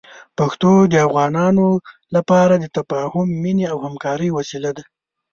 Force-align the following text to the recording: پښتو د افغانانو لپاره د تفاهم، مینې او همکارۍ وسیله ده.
پښتو 0.37 0.71
د 0.91 0.93
افغانانو 1.07 1.67
لپاره 2.15 2.53
د 2.57 2.65
تفاهم، 2.77 3.27
مینې 3.41 3.65
او 3.73 3.77
همکارۍ 3.85 4.29
وسیله 4.33 4.71
ده. 4.77 4.83